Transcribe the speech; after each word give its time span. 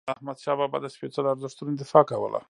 احمدشاه 0.15 0.55
بابا 0.59 0.77
د 0.81 0.85
سپيڅلو 0.95 1.27
ارزښتونو 1.33 1.71
دفاع 1.81 2.03
کوله. 2.11 2.39